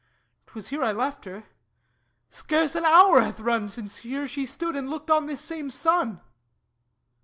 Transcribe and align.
'Twas 0.47 0.69
here 0.69 0.83
I 0.83 0.91
left 0.93 1.25
her. 1.25 1.43
Scarce 2.31 2.73
an 2.73 2.85
hour 2.85 3.21
hath 3.21 3.39
run 3.39 3.67
Since 3.67 3.97
here 3.97 4.25
she 4.25 4.47
stood 4.47 4.75
and 4.75 4.89
looked 4.89 5.11
on 5.11 5.27
this 5.27 5.41
same 5.41 5.69
sun. 5.69 6.21